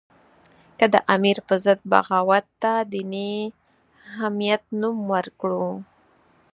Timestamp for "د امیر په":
0.93-1.55